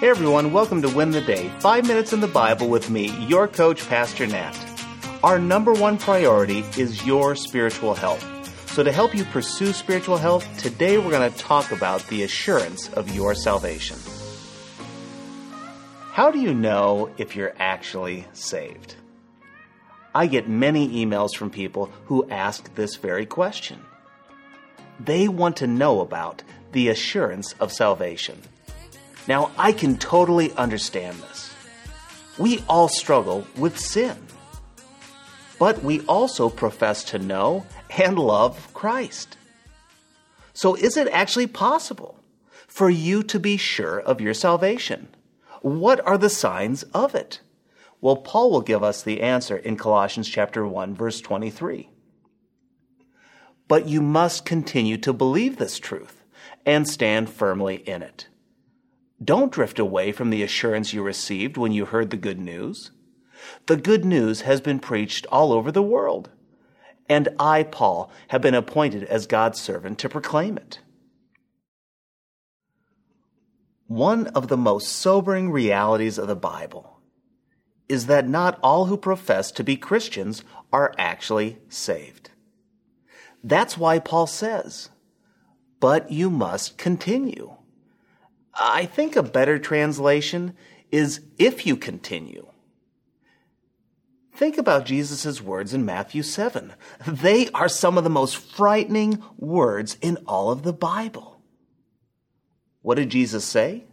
Hey 0.00 0.10
everyone, 0.10 0.52
welcome 0.52 0.80
to 0.82 0.88
Win 0.88 1.10
the 1.10 1.20
Day. 1.20 1.50
Five 1.58 1.88
minutes 1.88 2.12
in 2.12 2.20
the 2.20 2.28
Bible 2.28 2.68
with 2.68 2.88
me, 2.88 3.08
your 3.26 3.48
coach, 3.48 3.84
Pastor 3.88 4.28
Nat. 4.28 4.56
Our 5.24 5.40
number 5.40 5.72
one 5.72 5.98
priority 5.98 6.60
is 6.76 7.04
your 7.04 7.34
spiritual 7.34 7.94
health. 7.94 8.24
So, 8.70 8.84
to 8.84 8.92
help 8.92 9.12
you 9.12 9.24
pursue 9.24 9.72
spiritual 9.72 10.16
health, 10.16 10.46
today 10.56 10.98
we're 10.98 11.10
going 11.10 11.28
to 11.28 11.36
talk 11.36 11.72
about 11.72 12.06
the 12.06 12.22
assurance 12.22 12.88
of 12.90 13.12
your 13.12 13.34
salvation. 13.34 13.98
How 16.12 16.30
do 16.30 16.38
you 16.38 16.54
know 16.54 17.10
if 17.18 17.34
you're 17.34 17.56
actually 17.58 18.24
saved? 18.34 18.94
I 20.14 20.28
get 20.28 20.48
many 20.48 21.04
emails 21.04 21.34
from 21.34 21.50
people 21.50 21.86
who 22.04 22.24
ask 22.30 22.72
this 22.76 22.94
very 22.94 23.26
question. 23.26 23.80
They 25.00 25.26
want 25.26 25.56
to 25.56 25.66
know 25.66 25.98
about 25.98 26.44
the 26.70 26.88
assurance 26.88 27.54
of 27.54 27.72
salvation. 27.72 28.40
Now, 29.28 29.50
I 29.58 29.72
can 29.72 29.98
totally 29.98 30.52
understand 30.54 31.18
this. 31.18 31.54
We 32.38 32.64
all 32.66 32.88
struggle 32.88 33.46
with 33.56 33.78
sin. 33.78 34.16
But 35.58 35.84
we 35.84 36.00
also 36.06 36.48
profess 36.48 37.04
to 37.04 37.18
know 37.18 37.66
and 37.90 38.18
love 38.18 38.72
Christ. 38.72 39.36
So, 40.54 40.74
is 40.74 40.96
it 40.96 41.08
actually 41.08 41.46
possible 41.46 42.18
for 42.66 42.88
you 42.88 43.22
to 43.24 43.38
be 43.38 43.58
sure 43.58 44.00
of 44.00 44.20
your 44.20 44.34
salvation? 44.34 45.08
What 45.60 46.00
are 46.06 46.16
the 46.16 46.30
signs 46.30 46.84
of 46.94 47.14
it? 47.14 47.40
Well, 48.00 48.16
Paul 48.16 48.50
will 48.50 48.60
give 48.60 48.82
us 48.82 49.02
the 49.02 49.20
answer 49.20 49.56
in 49.56 49.76
Colossians 49.76 50.28
chapter 50.28 50.66
1 50.66 50.94
verse 50.94 51.20
23. 51.20 51.90
But 53.66 53.86
you 53.86 54.00
must 54.00 54.46
continue 54.46 54.96
to 54.98 55.12
believe 55.12 55.58
this 55.58 55.78
truth 55.78 56.24
and 56.64 56.88
stand 56.88 57.28
firmly 57.28 57.76
in 57.76 58.02
it. 58.02 58.28
Don't 59.22 59.52
drift 59.52 59.78
away 59.78 60.12
from 60.12 60.30
the 60.30 60.42
assurance 60.42 60.92
you 60.92 61.02
received 61.02 61.56
when 61.56 61.72
you 61.72 61.86
heard 61.86 62.10
the 62.10 62.16
good 62.16 62.38
news. 62.38 62.92
The 63.66 63.76
good 63.76 64.04
news 64.04 64.42
has 64.42 64.60
been 64.60 64.78
preached 64.78 65.26
all 65.26 65.52
over 65.52 65.72
the 65.72 65.82
world, 65.82 66.30
and 67.08 67.28
I, 67.38 67.62
Paul, 67.62 68.10
have 68.28 68.42
been 68.42 68.54
appointed 68.54 69.04
as 69.04 69.26
God's 69.26 69.60
servant 69.60 69.98
to 70.00 70.08
proclaim 70.08 70.56
it. 70.56 70.80
One 73.86 74.26
of 74.28 74.48
the 74.48 74.56
most 74.56 74.88
sobering 74.88 75.50
realities 75.50 76.18
of 76.18 76.28
the 76.28 76.36
Bible 76.36 77.00
is 77.88 78.06
that 78.06 78.28
not 78.28 78.58
all 78.62 78.84
who 78.84 78.98
profess 78.98 79.50
to 79.52 79.64
be 79.64 79.76
Christians 79.76 80.44
are 80.72 80.94
actually 80.98 81.58
saved. 81.68 82.30
That's 83.42 83.78
why 83.78 83.98
Paul 83.98 84.26
says, 84.26 84.90
but 85.80 86.10
you 86.10 86.28
must 86.28 86.76
continue. 86.76 87.56
I 88.58 88.86
think 88.86 89.16
a 89.16 89.22
better 89.22 89.58
translation 89.58 90.54
is 90.90 91.20
if 91.38 91.66
you 91.66 91.76
continue. 91.76 92.46
Think 94.34 94.56
about 94.56 94.86
Jesus' 94.86 95.42
words 95.42 95.74
in 95.74 95.84
Matthew 95.84 96.22
7. 96.22 96.72
They 97.06 97.48
are 97.50 97.68
some 97.68 97.98
of 97.98 98.04
the 98.04 98.10
most 98.10 98.36
frightening 98.36 99.22
words 99.36 99.96
in 100.00 100.16
all 100.26 100.50
of 100.50 100.62
the 100.62 100.72
Bible. 100.72 101.40
What 102.82 102.96
did 102.96 103.10
Jesus 103.10 103.44
say? 103.44 103.84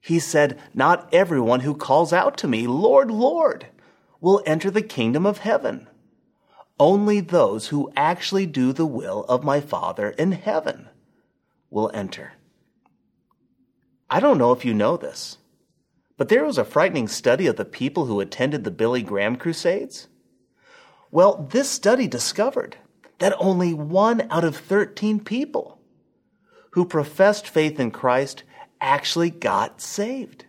He 0.00 0.18
said, 0.18 0.58
Not 0.72 1.12
everyone 1.12 1.60
who 1.60 1.74
calls 1.74 2.12
out 2.12 2.38
to 2.38 2.48
me, 2.48 2.66
Lord, 2.66 3.10
Lord, 3.10 3.66
will 4.20 4.42
enter 4.46 4.70
the 4.70 4.82
kingdom 4.82 5.26
of 5.26 5.38
heaven. 5.38 5.88
Only 6.78 7.20
those 7.20 7.68
who 7.68 7.92
actually 7.96 8.46
do 8.46 8.72
the 8.72 8.86
will 8.86 9.24
of 9.24 9.44
my 9.44 9.60
Father 9.60 10.10
in 10.10 10.32
heaven 10.32 10.88
will 11.70 11.90
enter. 11.92 12.32
I 14.16 14.20
don't 14.20 14.38
know 14.38 14.52
if 14.52 14.64
you 14.64 14.72
know 14.72 14.96
this, 14.96 15.36
but 16.16 16.30
there 16.30 16.42
was 16.42 16.56
a 16.56 16.64
frightening 16.64 17.06
study 17.06 17.46
of 17.48 17.56
the 17.56 17.66
people 17.66 18.06
who 18.06 18.18
attended 18.20 18.64
the 18.64 18.70
Billy 18.70 19.02
Graham 19.02 19.36
Crusades. 19.36 20.08
Well, 21.10 21.46
this 21.52 21.70
study 21.70 22.08
discovered 22.08 22.78
that 23.18 23.36
only 23.38 23.74
one 23.74 24.26
out 24.30 24.42
of 24.42 24.56
13 24.56 25.20
people 25.20 25.82
who 26.70 26.86
professed 26.86 27.46
faith 27.46 27.78
in 27.78 27.90
Christ 27.90 28.42
actually 28.80 29.28
got 29.28 29.82
saved. 29.82 30.46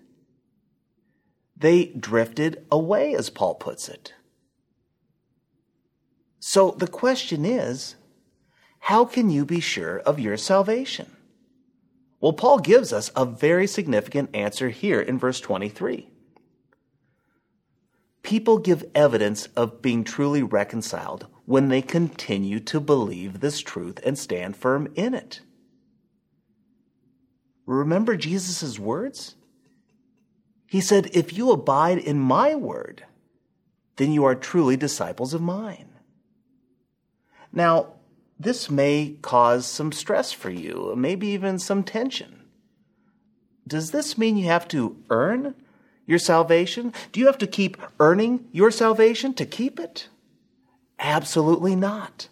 They 1.57 1.87
drifted 1.87 2.65
away, 2.71 3.15
as 3.15 3.29
Paul 3.29 3.55
puts 3.55 3.89
it. 3.89 4.13
So 6.39 6.71
the 6.71 6.87
question 6.87 7.43
is 7.43 7.97
how 8.79 9.03
can 9.03 9.29
you 9.29 9.43
be 9.43 9.59
sure 9.59 9.99
of 9.99 10.21
your 10.21 10.37
salvation? 10.37 11.16
Well, 12.19 12.33
Paul 12.33 12.59
gives 12.59 12.91
us 12.91 13.11
a 13.15 13.25
very 13.25 13.67
significant 13.67 14.35
answer 14.35 14.69
here 14.69 14.99
in 14.99 15.19
verse 15.19 15.39
23. 15.39 16.09
People 18.23 18.57
give 18.57 18.83
evidence 18.95 19.47
of 19.55 19.81
being 19.81 20.03
truly 20.03 20.43
reconciled 20.43 21.27
when 21.45 21.69
they 21.69 21.81
continue 21.81 22.59
to 22.59 22.79
believe 22.79 23.39
this 23.39 23.59
truth 23.59 23.99
and 24.03 24.17
stand 24.17 24.57
firm 24.57 24.91
in 24.95 25.13
it. 25.13 25.41
Remember 27.65 28.17
Jesus' 28.17 28.79
words? 28.79 29.35
He 30.65 30.81
said, 30.81 31.09
If 31.13 31.37
you 31.37 31.51
abide 31.51 31.99
in 31.99 32.19
my 32.19 32.55
word, 32.55 33.05
then 33.97 34.11
you 34.11 34.25
are 34.25 34.35
truly 34.35 34.75
disciples 34.75 35.33
of 35.33 35.41
mine. 35.41 35.89
Now, 37.53 37.93
this 38.39 38.69
may 38.69 39.15
cause 39.21 39.65
some 39.65 39.91
stress 39.91 40.31
for 40.31 40.49
you, 40.49 40.93
maybe 40.95 41.27
even 41.27 41.57
some 41.57 41.83
tension. 41.83 42.43
Does 43.67 43.91
this 43.91 44.17
mean 44.17 44.37
you 44.37 44.45
have 44.45 44.67
to 44.69 44.95
earn 45.09 45.55
your 46.05 46.19
salvation? 46.19 46.93
Do 47.11 47.19
you 47.19 47.25
have 47.25 47.37
to 47.39 47.47
keep 47.47 47.77
earning 47.99 48.47
your 48.51 48.71
salvation 48.71 49.33
to 49.35 49.45
keep 49.45 49.79
it? 49.79 50.07
Absolutely 50.99 51.75
not. 51.75 52.29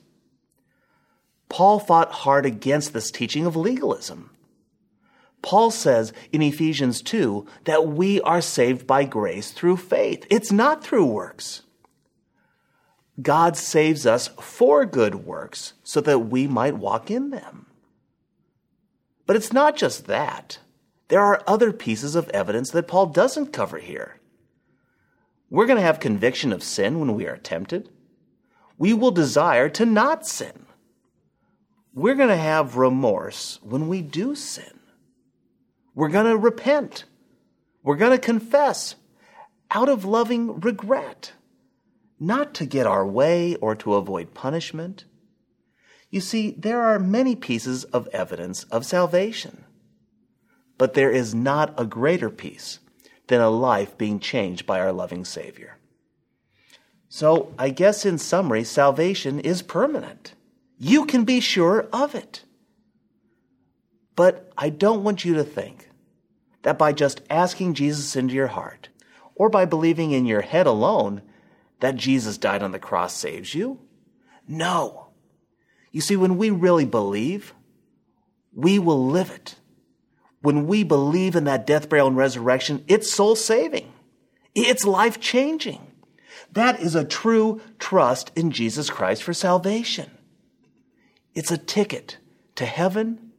Paul 1.49 1.79
fought 1.79 2.11
hard 2.11 2.45
against 2.45 2.93
this 2.93 3.11
teaching 3.11 3.45
of 3.45 3.55
legalism. 3.55 4.31
Paul 5.41 5.69
says 5.69 6.11
in 6.31 6.41
Ephesians 6.41 7.01
2 7.03 7.45
that 7.65 7.87
we 7.87 8.19
are 8.21 8.41
saved 8.41 8.87
by 8.87 9.03
grace 9.03 9.51
through 9.51 9.77
faith. 9.77 10.25
It's 10.29 10.51
not 10.51 10.83
through 10.83 11.05
works. 11.05 11.61
God 13.21 13.55
saves 13.55 14.05
us 14.05 14.27
for 14.39 14.85
good 14.85 15.15
works 15.15 15.73
so 15.83 16.01
that 16.01 16.19
we 16.19 16.47
might 16.47 16.77
walk 16.77 17.09
in 17.09 17.29
them. 17.29 17.67
But 19.25 19.35
it's 19.35 19.53
not 19.53 19.77
just 19.77 20.07
that. 20.07 20.59
There 21.07 21.21
are 21.21 21.43
other 21.47 21.71
pieces 21.71 22.15
of 22.15 22.29
evidence 22.29 22.71
that 22.71 22.87
Paul 22.87 23.07
doesn't 23.07 23.53
cover 23.53 23.77
here. 23.77 24.19
We're 25.49 25.67
going 25.67 25.77
to 25.77 25.85
have 25.85 25.99
conviction 25.99 26.51
of 26.51 26.63
sin 26.63 26.99
when 26.99 27.13
we 27.15 27.27
are 27.27 27.37
tempted. 27.37 27.89
We 28.77 28.93
will 28.93 29.11
desire 29.11 29.69
to 29.69 29.85
not 29.85 30.27
sin. 30.27 30.65
We're 31.93 32.15
going 32.15 32.29
to 32.29 32.35
have 32.35 32.75
remorse 32.75 33.59
when 33.63 33.87
we 33.87 34.01
do 34.01 34.35
sin. 34.35 34.79
We're 35.93 36.09
going 36.09 36.25
to 36.25 36.37
repent. 36.37 37.05
We're 37.83 37.95
going 37.95 38.11
to 38.11 38.17
confess 38.17 38.95
out 39.71 39.87
of 39.87 40.03
loving 40.03 40.59
regret 40.59 41.31
not 42.19 42.53
to 42.55 42.65
get 42.65 42.87
our 42.87 43.05
way 43.05 43.55
or 43.55 43.75
to 43.75 43.95
avoid 43.95 44.33
punishment. 44.33 45.05
You 46.09 46.21
see, 46.21 46.51
there 46.51 46.81
are 46.81 46.99
many 46.99 47.35
pieces 47.35 47.83
of 47.85 48.07
evidence 48.07 48.63
of 48.65 48.85
salvation. 48.85 49.65
But 50.77 50.93
there 50.93 51.11
is 51.11 51.33
not 51.33 51.73
a 51.79 51.85
greater 51.85 52.29
piece 52.29 52.79
than 53.27 53.41
a 53.41 53.49
life 53.49 53.97
being 53.97 54.19
changed 54.19 54.65
by 54.65 54.79
our 54.79 54.91
loving 54.91 55.25
Savior. 55.25 55.77
So, 57.09 57.53
I 57.57 57.69
guess 57.69 58.05
in 58.05 58.17
summary, 58.17 58.63
salvation 58.63 59.39
is 59.39 59.61
permanent. 59.61 60.33
You 60.77 61.05
can 61.05 61.23
be 61.23 61.39
sure 61.39 61.87
of 61.93 62.13
it. 62.13 62.43
But 64.15 64.51
I 64.57 64.69
don't 64.69 65.03
want 65.03 65.25
you 65.25 65.33
to 65.35 65.43
think 65.43 65.89
that 66.63 66.77
by 66.77 66.93
just 66.93 67.21
asking 67.29 67.75
Jesus 67.75 68.15
into 68.15 68.33
your 68.33 68.47
heart, 68.47 68.89
or 69.35 69.49
by 69.49 69.65
believing 69.65 70.11
in 70.11 70.25
your 70.25 70.41
head 70.41 70.65
alone, 70.65 71.21
that 71.79 71.95
Jesus 71.95 72.37
died 72.37 72.63
on 72.63 72.71
the 72.71 72.79
cross 72.79 73.13
saves 73.13 73.53
you? 73.53 73.79
No. 74.47 75.07
You 75.91 76.01
see, 76.01 76.15
when 76.15 76.37
we 76.37 76.49
really 76.49 76.85
believe, 76.85 77.53
we 78.53 78.79
will 78.79 79.07
live 79.07 79.31
it. 79.31 79.55
When 80.41 80.67
we 80.67 80.83
believe 80.83 81.35
in 81.35 81.45
that 81.45 81.65
death, 81.65 81.89
burial, 81.89 82.07
and 82.07 82.17
resurrection, 82.17 82.83
it's 82.87 83.11
soul 83.11 83.35
saving. 83.35 83.91
It's 84.53 84.85
life 84.85 85.19
changing. 85.19 85.81
That 86.51 86.79
is 86.79 86.95
a 86.95 87.03
true 87.03 87.61
trust 87.79 88.31
in 88.35 88.51
Jesus 88.51 88.89
Christ 88.89 89.23
for 89.23 89.33
salvation. 89.33 90.11
It's 91.33 91.51
a 91.51 91.57
ticket 91.57 92.17
to 92.55 92.65
heaven, 92.65 93.31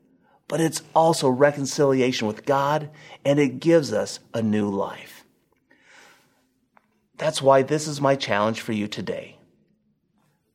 but 0.48 0.60
it's 0.60 0.82
also 0.94 1.28
reconciliation 1.28 2.26
with 2.26 2.44
God, 2.44 2.90
and 3.24 3.38
it 3.38 3.60
gives 3.60 3.92
us 3.92 4.20
a 4.34 4.42
new 4.42 4.68
life. 4.68 5.15
That's 7.18 7.40
why 7.40 7.62
this 7.62 7.86
is 7.86 8.00
my 8.00 8.14
challenge 8.14 8.60
for 8.60 8.72
you 8.72 8.88
today. 8.88 9.38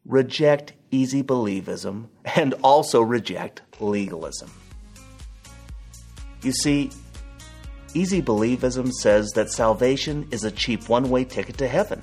Reject 0.06 0.74
easy 0.92 1.24
believism 1.24 2.08
and 2.36 2.54
also 2.64 3.02
reject 3.02 3.62
legalism. 3.80 4.52
You 6.44 6.52
see, 6.52 6.90
Easy 7.94 8.22
Believism 8.22 8.90
says 8.92 9.32
that 9.32 9.52
salvation 9.52 10.26
is 10.32 10.46
a 10.46 10.52
cheap 10.52 10.88
one 10.88 11.10
way 11.10 11.26
ticket 11.26 11.58
to 11.58 11.68
heaven. 11.68 12.00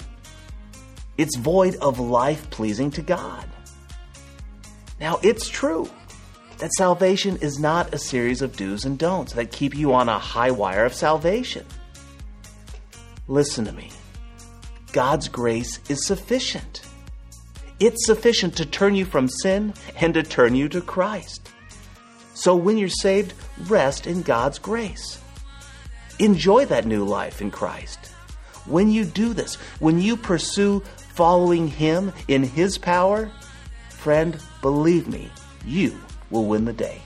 It's 1.17 1.37
void 1.37 1.77
of 1.77 1.99
life 1.99 2.49
pleasing 2.51 2.91
to 2.93 3.03
God. 3.03 3.47
Now, 5.01 5.19
it's 5.23 5.49
true 5.49 5.89
that 6.59 6.73
salvation 6.75 7.39
is 7.39 7.59
not 7.59 7.95
a 7.95 7.99
series 7.99 8.43
of 8.43 8.57
do's 8.57 8.85
and 8.85 8.99
don'ts 8.99 9.33
that 9.33 9.51
keep 9.51 9.75
you 9.75 9.95
on 9.95 10.09
a 10.09 10.19
high 10.19 10.51
wire 10.51 10.85
of 10.85 10.93
salvation. 10.93 11.65
Listen 13.27 13.65
to 13.65 13.73
me. 13.73 13.91
God's 14.93 15.29
grace 15.29 15.81
is 15.89 16.07
sufficient. 16.07 16.83
It's 17.81 18.07
sufficient 18.07 18.57
to 18.57 18.67
turn 18.67 18.95
you 18.95 19.05
from 19.05 19.29
sin 19.29 19.75
and 19.97 20.15
to 20.15 20.23
turn 20.23 20.55
you 20.55 20.69
to 20.71 20.81
Christ. 20.81 21.51
So 22.35 22.57
when 22.57 22.79
you're 22.79 22.89
saved, 22.89 23.35
rest 23.67 24.07
in 24.07 24.23
God's 24.23 24.59
grace. 24.59 25.21
Enjoy 26.19 26.65
that 26.67 26.87
new 26.87 27.05
life 27.05 27.41
in 27.41 27.51
Christ. 27.51 27.99
When 28.67 28.91
you 28.91 29.05
do 29.05 29.33
this, 29.33 29.55
when 29.81 30.01
you 30.01 30.17
pursue 30.17 30.81
following 31.15 31.69
Him 31.69 32.13
in 32.27 32.43
His 32.43 32.79
power, 32.79 33.31
friend, 33.91 34.41
believe 34.63 35.09
me, 35.09 35.31
you 35.65 35.99
will 36.31 36.47
win 36.47 36.65
the 36.65 36.73
day. 36.73 37.01